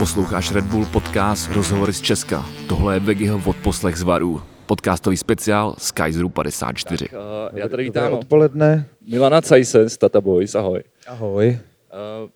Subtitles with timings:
[0.00, 2.46] Posloucháš Red Bull podcast Rozhovory z Česka.
[2.68, 4.42] Tohle je Vegiho odposlech z Varů.
[4.66, 7.08] Podcastový speciál Skyzeru 54.
[7.08, 7.12] Tak,
[7.52, 8.86] uh, já tady vítám odpoledne.
[9.06, 10.82] Milana Cajsen z Tata Boys, ahoj.
[11.06, 11.58] Ahoj.
[12.22, 12.30] Uh,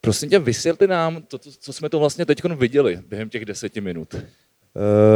[0.00, 3.80] prosím tě, vysvětli nám, to, to, co jsme to vlastně teď viděli během těch deseti
[3.80, 4.14] minut.
[4.14, 4.20] Uh,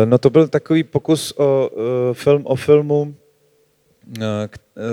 [0.04, 1.82] no to byl takový pokus o uh,
[2.12, 3.14] film o filmu,
[4.18, 4.24] uh,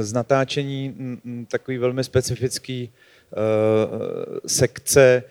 [0.02, 0.96] z natáčení
[1.26, 2.90] m, takový velmi specifický
[3.32, 5.24] uh, sekce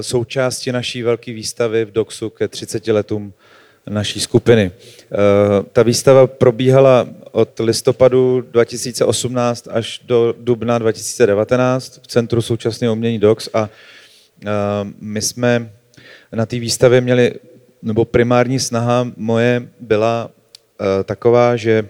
[0.00, 3.32] součástí naší velké výstavy v DOXu ke 30 letům
[3.90, 4.70] naší skupiny.
[4.70, 5.16] Eh,
[5.72, 13.48] ta výstava probíhala od listopadu 2018 až do dubna 2019 v Centru současného umění DOX
[13.54, 13.68] a
[14.44, 14.48] eh,
[15.00, 15.72] my jsme
[16.32, 17.32] na té výstavě měli,
[17.82, 20.30] nebo primární snaha moje byla
[21.04, 21.88] taková, že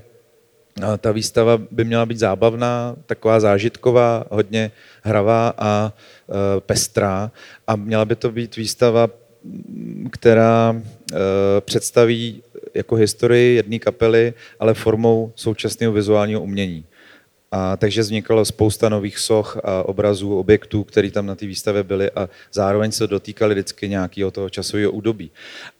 [0.98, 4.70] ta výstava by měla být zábavná, taková zážitková, hodně
[5.02, 7.30] hravá a e, pestrá
[7.66, 9.08] a měla by to být výstava,
[10.10, 11.16] která e,
[11.60, 12.42] představí
[12.74, 16.84] jako historii jedné kapely, ale formou současného vizuálního umění.
[17.52, 22.11] A takže vznikalo spousta nových soch a obrazů, objektů, které tam na té výstavě byly
[22.11, 25.30] a zároveň se dotýkali vždycky nějakého toho časového údobí.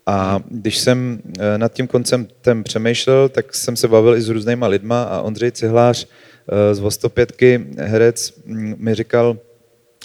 [0.07, 4.67] A když jsem eh, nad tím konceptem přemýšlel, tak jsem se bavil i s různýma
[4.67, 9.39] lidma a Ondřej Cihlář eh, z Vostopětky, herec, mm, mi říkal,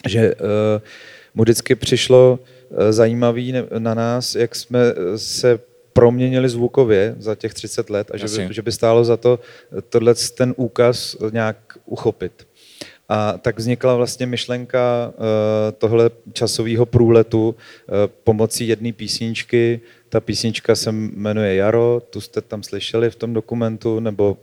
[0.07, 0.81] že eh,
[1.35, 2.39] mu vždycky přišlo
[2.89, 4.79] zajímavý na nás, jak jsme
[5.15, 5.59] se
[5.93, 9.39] proměnili zvukově za těch 30 let a že by, že by stálo za to
[9.89, 12.47] tohle ten úkaz nějak uchopit.
[13.09, 15.23] A tak vznikla vlastně myšlenka uh,
[15.77, 17.55] tohle časového průletu uh,
[18.23, 19.81] pomocí jedné písničky.
[20.09, 24.37] Ta písnička se jmenuje Jaro, tu jste tam slyšeli v tom dokumentu, nebo,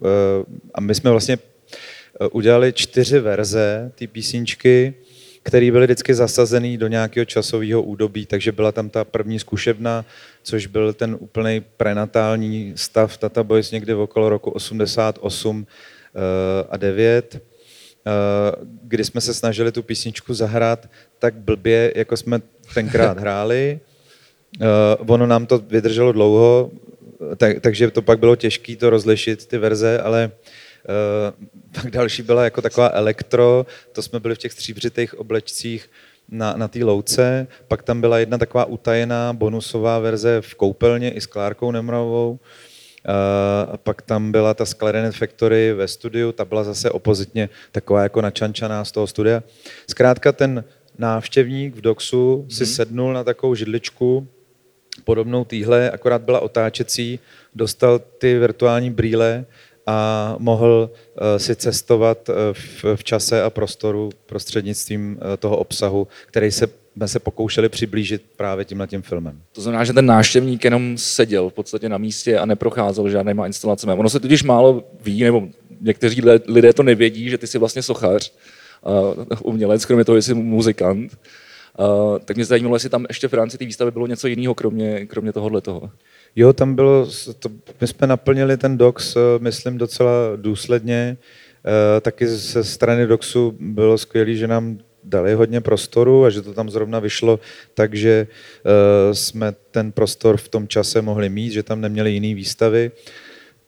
[0.75, 1.39] a my jsme vlastně
[2.33, 4.95] udělali čtyři verze té písničky
[5.49, 10.05] který byly vždycky zasazený do nějakého časového údobí, takže byla tam ta první zkušebna,
[10.43, 16.77] což byl ten úplný prenatální stav Tata Boys někdy v okolo roku 88 eh, a
[16.77, 17.41] 9, eh,
[18.83, 22.41] kdy jsme se snažili tu písničku zahrát tak blbě, jako jsme
[22.75, 23.81] tenkrát hráli.
[24.61, 24.67] Eh,
[25.07, 26.71] ono nám to vydrželo dlouho,
[27.37, 30.31] tak, takže to pak bylo těžké to rozlišit, ty verze, ale
[31.73, 35.91] pak další byla jako taková elektro, to jsme byli v těch stříbřitých oblečcích
[36.29, 41.21] na, na té louce, pak tam byla jedna taková utajená bonusová verze v koupelně i
[41.21, 42.39] s Klárkou Nemravou,
[43.73, 48.23] a pak tam byla ta Sclarinet Factory ve studiu, ta byla zase opozitně taková jako
[48.23, 49.43] načančaná z toho studia.
[49.91, 50.65] Zkrátka ten
[50.99, 52.75] návštěvník v Doxu si mm-hmm.
[52.75, 54.29] sednul na takovou židličku,
[55.05, 57.19] podobnou týhle, akorát byla otáčecí,
[57.55, 59.45] dostal ty virtuální brýle
[59.89, 62.35] a mohl eh, si cestovat eh,
[62.97, 66.69] v, čase a prostoru prostřednictvím eh, toho obsahu, který se
[66.99, 69.41] jsme se pokoušeli přiblížit právě tímhle tím filmem.
[69.53, 73.93] To znamená, že ten návštěvník jenom seděl v podstatě na místě a neprocházel žádnýma instalacemi.
[73.93, 75.49] Ono se totiž málo ví, nebo
[75.81, 78.33] někteří lidé to nevědí, že ty jsi vlastně sochař,
[79.43, 81.19] umělec, kromě toho, že jsi muzikant.
[81.81, 85.07] Uh, tak mě zajímalo, jestli tam ještě v rámci té výstavy bylo něco jiného, kromě,
[85.07, 85.91] kromě tohohle toho.
[86.37, 87.07] Jo, tam bylo,
[87.39, 87.49] to,
[87.81, 91.17] my jsme naplnili ten dox, eh, myslím, docela důsledně.
[91.97, 96.55] E, taky ze strany doxu bylo skvělé, že nám dali hodně prostoru a že to
[96.55, 97.41] tam zrovna vyšlo,
[97.75, 98.27] takže
[99.13, 102.91] jsme ten prostor v tom čase mohli mít, že tam neměli jiné výstavy.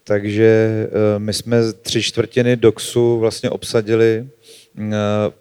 [0.05, 0.89] Takže
[1.19, 4.40] my jsme tři čtvrtiny doxu vlastně obsadili Eh,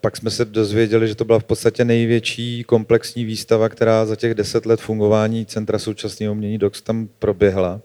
[0.02, 4.34] pak jsme se dozvěděli, že to byla v podstatě největší komplexní výstava, která za těch
[4.34, 7.82] deset let fungování Centra současného umění DOX tam proběhla.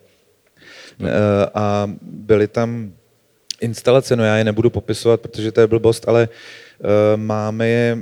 [0.98, 1.08] No.
[1.54, 2.92] A byly tam
[3.60, 6.28] instalace, no já je nebudu popisovat, protože to je blbost, ale
[7.16, 7.98] máme je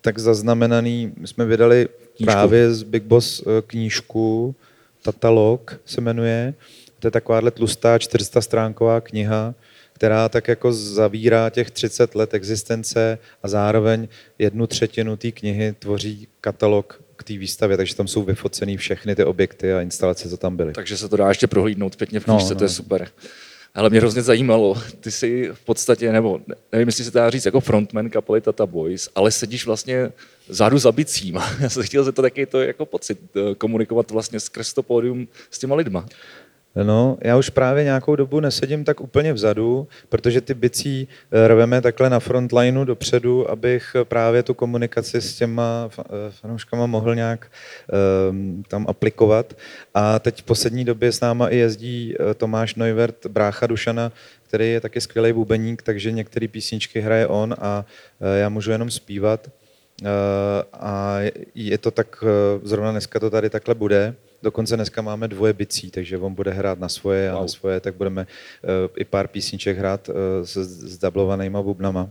[0.00, 2.32] tak zaznamenaný, my jsme vydali knížku.
[2.32, 4.54] právě z Big Boss knížku,
[5.02, 6.54] Tatalog se jmenuje,
[6.98, 9.54] to je takováhle tlustá 400 stránková kniha,
[9.94, 16.28] která tak jako zavírá těch 30 let existence a zároveň jednu třetinu té knihy tvoří
[16.40, 20.56] katalog k té výstavě, takže tam jsou vyfocený všechny ty objekty a instalace, co tam
[20.56, 20.72] byly.
[20.72, 22.58] Takže se to dá ještě prohlídnout pěkně v knižce, no, no.
[22.58, 22.74] to je no.
[22.74, 23.08] super.
[23.74, 26.40] Ale mě hrozně zajímalo, ty jsi v podstatě, nebo
[26.72, 30.12] nevím, jestli se dá říct jako frontman kapely Tata Boys, ale sedíš vlastně
[30.48, 31.34] zádu za bicím.
[31.60, 35.58] Já jsem chtěl to taky to jako pocit, eh, komunikovat vlastně skrz to pódium s
[35.58, 36.06] těma lidma.
[36.82, 41.80] No, já už právě nějakou dobu nesedím tak úplně vzadu, protože ty bicí eh, rveme
[41.80, 47.50] takhle na frontlineu dopředu, abych právě tu komunikaci s těma eh, fanouškama mohl nějak
[48.30, 49.54] um, tam aplikovat.
[49.94, 54.12] A teď v poslední době s náma i jezdí eh, Tomáš Neuvert, brácha Dušana,
[54.42, 57.84] který je taky skvělý bubeník, takže některé písničky hraje on a
[58.34, 59.50] já můžu jenom zpívat.
[60.72, 61.18] a
[61.54, 62.24] je to tak,
[62.62, 64.14] zrovna dneska to tady takhle bude.
[64.44, 67.38] Dokonce dneska máme dvoje bicí, takže on bude hrát na svoje wow.
[67.38, 68.26] a na svoje, tak budeme
[68.96, 70.10] i pár písniček hrát
[70.42, 72.10] s, s dublovanýma bubnama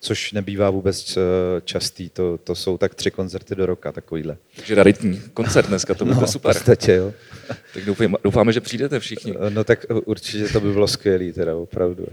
[0.00, 1.20] což nebývá vůbec eh,
[1.64, 2.08] častý.
[2.08, 4.36] To, to jsou tak tři koncerty do roka, takovýhle.
[4.56, 6.52] Takže raritní koncert dneska, to bude no, super.
[6.52, 7.12] V podstatě, jo.
[7.74, 9.34] tak doufáme, doufáme, že přijdete všichni.
[9.48, 12.06] No tak určitě to by bylo skvělé, teda opravdu.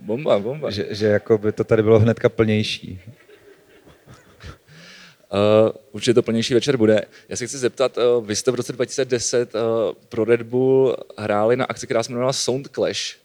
[0.00, 0.70] Bomba, bomba.
[0.70, 3.00] Že, že jako by to tady bylo hnedka plnější.
[5.32, 7.00] Uh, určitě to plnější večer bude.
[7.28, 9.60] Já se chci zeptat, uh, vy jste v roce 2010 uh,
[10.08, 13.16] pro Red Bull hráli na akci, která se jmenovala Sound Clash.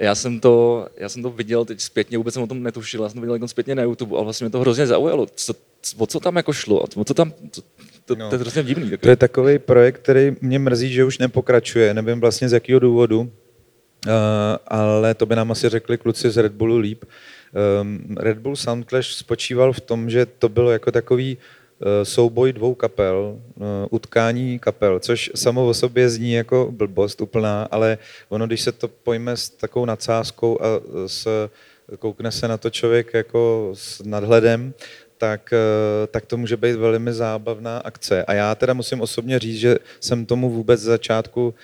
[0.00, 3.08] Já jsem, to, já jsem to viděl teď zpětně, vůbec jsem o tom netušil, já
[3.08, 5.26] jsem to viděl jako zpětně na YouTube a vlastně mě to hrozně zaujalo.
[5.34, 5.54] Co,
[5.96, 6.80] o co tam jako šlo?
[6.80, 7.60] O co tam, to,
[8.04, 8.28] to, no.
[8.28, 8.90] to je hrozně divný.
[8.90, 8.98] Takový.
[9.02, 13.20] To je takový projekt, který mě mrzí, že už nepokračuje, nevím vlastně z jakého důvodu,
[13.20, 13.30] uh,
[14.66, 17.04] ale to by nám asi řekli kluci z Red Bullu líp.
[17.80, 21.38] Um, Red Bull Soundclash spočíval v tom, že to bylo jako takový
[21.80, 27.68] Eh, souboj dvou kapel, eh, utkání kapel, což samo o sobě zní jako blbost úplná,
[27.70, 27.98] ale
[28.28, 30.66] ono, když se to pojme s takovou nadsázkou a
[31.06, 31.48] s,
[31.98, 34.74] koukne se na to člověk jako s nadhledem,
[35.18, 38.24] tak, eh, tak to může být velmi zábavná akce.
[38.24, 41.54] A já teda musím osobně říct, že jsem tomu vůbec z začátku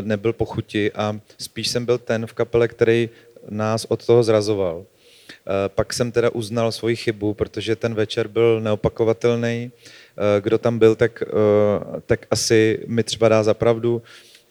[0.00, 3.10] nebyl pochuti a spíš jsem byl ten v kapele, který
[3.48, 4.84] nás od toho zrazoval.
[5.32, 9.70] Eh, pak jsem teda uznal svoji chybu, protože ten večer byl neopakovatelný.
[9.70, 14.02] Eh, kdo tam byl, tak, eh, tak asi mi třeba dá za pravdu.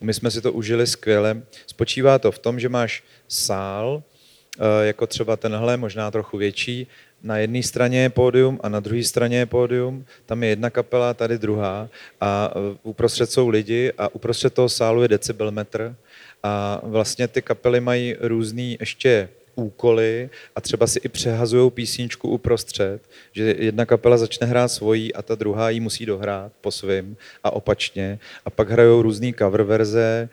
[0.02, 1.42] My jsme si to užili skvěle.
[1.68, 4.04] Spočívá to v tom, že máš sál,
[4.82, 6.88] jako třeba tenhle, možná trochu větší,
[7.24, 11.14] na jedné straně je pódium a na druhé straně je pódium, tam je jedna kapela,
[11.14, 11.90] tady druhá
[12.22, 12.54] a
[12.84, 15.96] uprostřed jsou lidi a uprostřed toho sálu je decibelmetr
[16.44, 19.30] a vlastně ty kapely mají různý ještě
[19.60, 23.02] úkoly a třeba si i přehazují písničku uprostřed,
[23.32, 27.52] že jedna kapela začne hrát svojí a ta druhá ji musí dohrát po svým a
[27.52, 28.20] opačně.
[28.46, 30.30] A pak hrajou různé cover verze,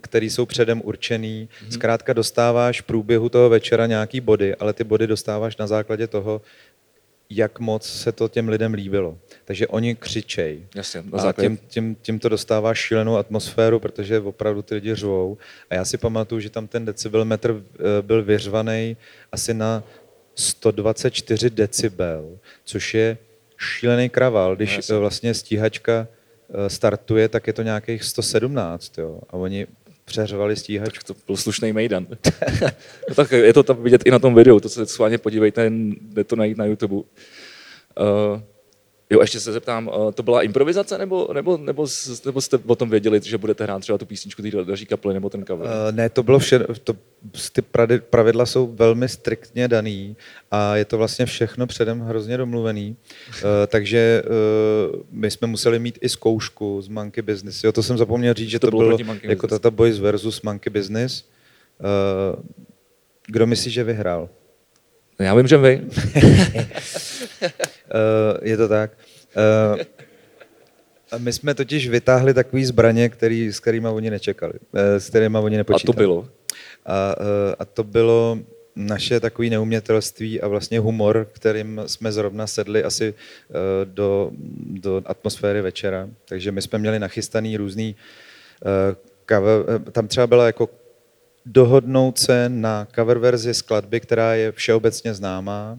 [0.00, 1.48] které jsou předem určený.
[1.62, 1.72] Mhm.
[1.72, 6.40] Zkrátka dostáváš v průběhu toho večera nějaký body, ale ty body dostáváš na základě toho,
[7.30, 9.18] jak moc se to těm lidem líbilo.
[9.44, 10.66] Takže oni křičej.
[10.74, 15.38] Jasně, a tím, tím, tím to dostává šílenou atmosféru, protože opravdu ty lidi řvou.
[15.70, 18.96] A já si pamatuju, že tam ten decibelmetr eh, byl vyřvaný
[19.32, 19.82] asi na
[20.34, 23.18] 124 decibel, což je
[23.58, 24.56] šílený kraval.
[24.56, 24.96] Když Jasně.
[24.96, 26.06] vlastně stíhačka
[26.50, 28.98] eh, startuje, tak je to nějakých 117.
[28.98, 29.20] Jo?
[29.30, 29.66] A oni
[30.10, 31.04] přeřvali stíhačku.
[31.06, 32.06] To byl slušný mejdan.
[33.08, 35.70] no tak je to tam vidět i na tom videu, to se schválně podívejte,
[36.00, 36.94] jde to najít na YouTube.
[36.94, 37.04] Uh,
[39.12, 41.86] Jo, ještě se zeptám, eh, to byla improvizace, nebo, nebo, nebo,
[42.24, 45.30] nebo jste o tom věděli, že budete hrát třeba tu písničku té další kapely, nebo
[45.30, 45.66] ten cover?
[45.66, 46.94] Uh, ne, to bylo vše, to,
[47.52, 47.62] ty
[48.10, 50.16] pravidla jsou velmi striktně daný
[50.50, 52.96] a je to vlastně všechno předem hrozně domluvený,
[53.28, 54.22] uh, takže
[54.92, 57.64] uh, my jsme museli mít i zkoušku z Monkey Business.
[57.64, 60.70] Jo, to jsem zapomněl říct, že to, to bylo, bylo jako Tata Boys versus Monkey
[60.70, 61.24] Business.
[61.80, 62.42] Uh,
[63.26, 64.28] kdo myslí, že vyhrál?
[65.18, 65.80] Já vím, že vy.
[67.94, 68.90] Eh, je to tak.
[69.36, 69.82] Uh,
[71.18, 75.56] my jsme totiž vytáhli takové zbraně, který, s kterými oni nečekali, eh, s kterými oni
[75.56, 75.92] nepočítali.
[75.92, 76.28] A to bylo?
[76.86, 77.14] A,
[77.58, 78.38] a to bylo
[78.76, 83.14] naše takové neumětelství a vlastně humor, kterým jsme zrovna sedli asi
[83.84, 84.30] do,
[84.70, 86.08] do atmosféry večera.
[86.24, 87.96] Takže my jsme měli nachystaný různý
[89.28, 90.68] cover, tam třeba byla jako
[91.46, 95.78] dohodnout se na cover verzi skladby, která je všeobecně známá,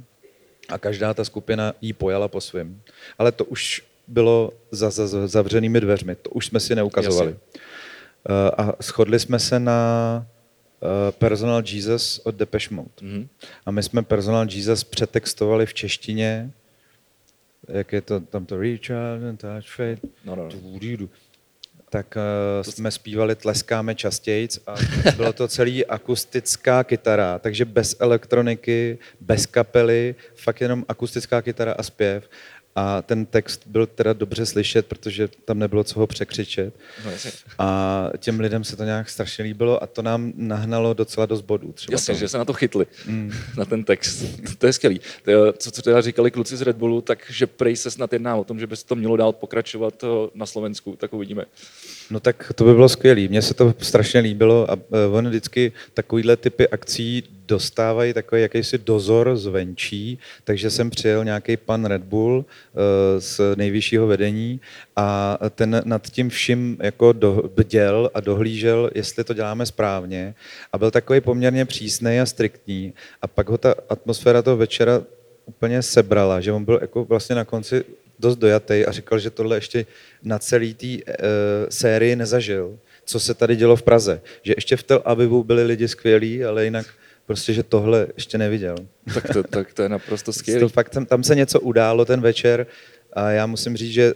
[0.71, 2.81] a každá ta skupina jí pojala po svém.
[3.17, 7.31] Ale to už bylo za, za, za zavřenými dveřmi, to už jsme si neukazovali.
[7.31, 7.61] Jasně.
[8.29, 10.25] Eh, a shodli jsme se na
[10.83, 12.89] eh, Personal Jesus od Depeche Mode.
[13.01, 13.27] Mm-hmm.
[13.65, 16.51] A my jsme Personal Jesus přetextovali v češtině,
[17.67, 20.07] jak je to tam to Reach out and touch fate.
[20.25, 20.79] No, no, no
[21.91, 24.75] tak uh, jsme zpívali Tleskáme častějc a
[25.15, 31.83] bylo to celý akustická kytara, takže bez elektroniky, bez kapely, fakt jenom akustická kytara a
[31.83, 32.29] zpěv.
[32.75, 36.73] A ten text byl teda dobře slyšet, protože tam nebylo co ho překřičet.
[37.05, 37.11] No,
[37.59, 41.71] a těm lidem se to nějak strašně líbilo a to nám nahnalo docela dost bodů.
[41.71, 42.19] Třeba jasně, to.
[42.19, 43.31] že se na to chytli, mm.
[43.57, 44.25] na ten text.
[44.57, 45.01] To je skvělý.
[45.23, 48.43] To, co, co teda říkali kluci z Red Bullu, takže prej se snad jedná o
[48.43, 51.45] tom, že by se to mělo dál pokračovat eh, na Slovensku, tak uvidíme.
[52.09, 53.27] No tak to by bylo skvělé.
[53.27, 58.77] Mně se to strašně líbilo a eh, on vždycky takovýhle typy akcí dostávají takový jakýsi
[58.77, 64.61] dozor zvenčí, takže jsem přijel nějaký pan Red Bull eh, z nejvyššího vedení
[64.95, 67.13] a ten nad tím vším jako
[67.55, 70.35] bděl a dohlížel, jestli to děláme správně
[70.73, 75.01] a byl takový poměrně přísný a striktní a pak ho ta atmosféra toho večera
[75.45, 77.83] úplně sebrala, že on byl jako vlastně na konci
[78.19, 79.85] dost dojatý a říkal, že tohle ještě
[80.23, 81.01] na celý té uh,
[81.69, 84.21] sérii nezažil, co se tady dělo v Praze.
[84.41, 86.85] Že ještě v Tel Avivu byli lidi skvělí, ale jinak
[87.25, 88.75] prostě, že tohle ještě neviděl.
[89.13, 90.69] Tak to, tak to je naprosto skvělé.
[90.69, 92.67] Fakt tam, tam se něco událo ten večer
[93.13, 94.13] a já musím říct, že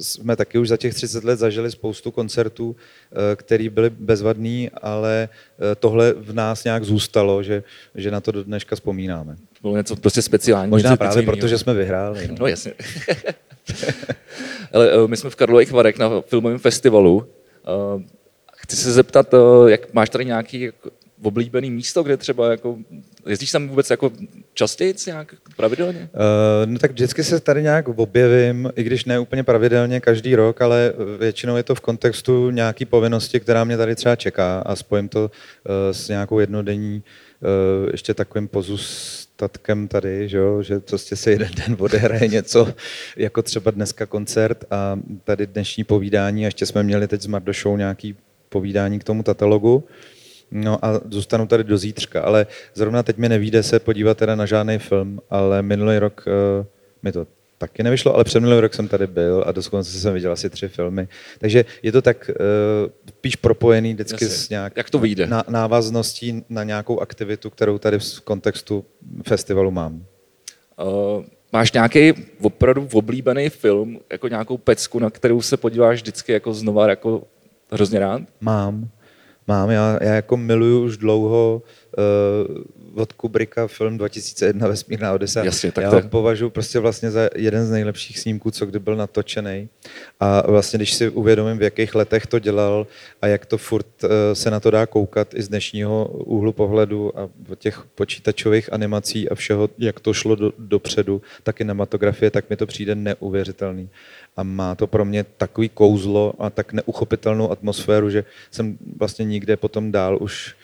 [0.00, 2.76] jsme taky už za těch 30 let zažili spoustu koncertů,
[3.12, 7.62] eh, které byly bezvadný, ale eh, tohle v nás nějak zůstalo, že,
[7.94, 9.36] že na to do dneška vzpomínáme.
[9.62, 10.70] Bylo něco prostě speciální.
[10.70, 12.28] Možná právě proto, že jsme vyhráli.
[12.32, 12.72] No, no jasně.
[14.72, 17.26] ale eh, my jsme v Karlových Varech na filmovém festivalu.
[18.56, 19.34] Chci se zeptat,
[19.66, 20.70] jak máš tady nějaký
[21.22, 22.78] oblíbený místo, kde třeba jako,
[23.26, 24.10] jezdíš tam vůbec jako
[24.54, 26.08] častěji nějak pravidelně?
[26.14, 30.62] Uh, no tak vždycky se tady nějak objevím, i když ne úplně pravidelně každý rok,
[30.62, 35.08] ale většinou je to v kontextu nějaký povinnosti, která mě tady třeba čeká a spojím
[35.08, 35.30] to uh,
[35.92, 37.02] s nějakou jednodenní
[37.40, 42.74] uh, ještě takovým pozůstatkem tady, že, jo, že prostě se jeden den odehraje něco,
[43.16, 47.76] jako třeba dneska koncert a tady dnešní povídání a ještě jsme měli teď s Mardošou
[47.76, 48.16] nějaký
[48.48, 49.84] povídání k tomu katalogu.
[50.52, 54.46] No a zůstanu tady do zítřka, ale zrovna teď mi nevíde se podívat teda na
[54.46, 56.66] žádný film, ale minulý rok uh,
[57.02, 57.26] mi to
[57.58, 60.68] taky nevyšlo, ale před minulý rok jsem tady byl a dokonce jsem viděl asi tři
[60.68, 61.08] filmy.
[61.38, 64.38] Takže je to tak uh, píš propojený vždycky Jasně.
[64.38, 65.26] s nějak Jak to vyjde?
[65.26, 68.84] Na, návazností na nějakou aktivitu, kterou tady v kontextu
[69.28, 70.04] festivalu mám.
[70.82, 76.54] Uh, máš nějaký opravdu oblíbený film, jako nějakou pecku, na kterou se podíváš vždycky jako
[76.54, 77.22] znova jako
[77.70, 78.22] hrozně rád?
[78.40, 78.90] Mám
[79.46, 79.70] mám.
[79.70, 81.70] Já, já jako miluju už dlouho uh,
[82.94, 85.44] od Kubricka film 2001 Vesmírná Odesa.
[85.44, 85.96] Jasně, tak já to...
[85.96, 89.68] ho považuji prostě vlastně za jeden z nejlepších snímků, co kdy byl natočený.
[90.20, 92.86] A vlastně, když si uvědomím, v jakých letech to dělal
[93.22, 97.18] a jak to furt uh, se na to dá koukat i z dnešního úhlu pohledu
[97.18, 102.56] a těch počítačových animací a všeho, jak to šlo do, dopředu, tak kinematografie, tak mi
[102.56, 103.88] to přijde neuvěřitelný
[104.36, 109.56] a má to pro mě takový kouzlo a tak neuchopitelnou atmosféru, že jsem vlastně nikde
[109.56, 110.54] potom dál už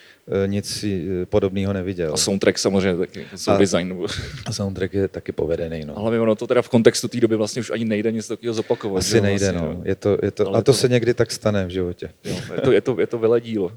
[0.45, 2.13] nic e, podobného neviděl.
[2.13, 4.05] A soundtrack samozřejmě taky, jsou design.
[4.45, 5.85] A soundtrack je taky povedený.
[5.85, 5.97] No.
[5.97, 8.99] Ale ono to teda v kontextu té doby vlastně už ani nejde nic takového zopakovat.
[8.99, 9.81] Asi jo, nejde, vlastně, no.
[9.85, 12.09] Je to, je to, a to, to se někdy tak stane v životě.
[12.23, 13.71] Jo, je, to, je, to, je to vyle dílo.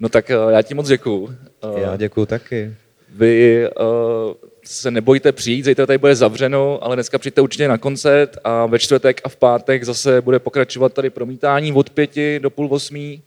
[0.00, 1.34] No tak e, já ti moc děkuju.
[1.76, 2.74] Já děkuju taky.
[3.16, 3.86] Vy uh,
[4.64, 8.78] se nebojte přijít, zítra tady bude zavřeno, ale dneska přijďte určitě na koncert a ve
[8.78, 13.22] čtvrtek a v pátek zase bude pokračovat tady promítání od pěti do půl osmí.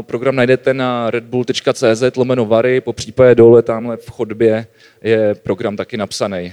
[0.00, 4.66] Program najdete na redbull.cz lomeno vary, po případě dole tamhle v chodbě
[5.02, 6.52] je program taky napsaný.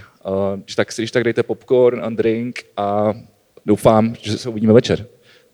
[0.64, 3.14] Když tak si když tak dejte popcorn a drink a
[3.66, 5.06] doufám, že se uvidíme večer.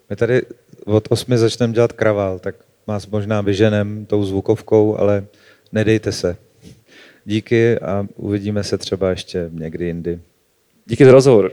[0.10, 0.41] My tady
[0.86, 2.56] od osmi začneme dělat kravál, tak
[2.88, 5.25] vás možná vyženem tou zvukovkou, ale
[5.72, 6.38] nedejte se.
[7.25, 10.20] Díky a uvidíme se třeba ještě někdy jindy.
[10.86, 11.51] Díky za rozhovor.